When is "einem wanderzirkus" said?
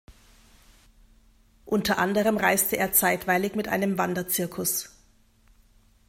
3.67-4.89